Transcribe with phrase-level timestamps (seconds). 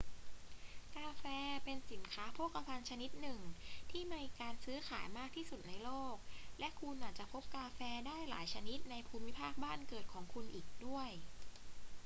[0.97, 1.23] กาแฟ
[1.63, 3.41] เป็นสินค้าโภคภัณฑ์ชนิดหนึ่ง
[3.91, 6.15] ที่มีการซื้อขายมากที่สุดในโลก
[6.59, 11.09] และคุณอาจพบกาแฟได้หลายชนิดในภูมิภาคบ้านเกิดของคุณอีกด้วย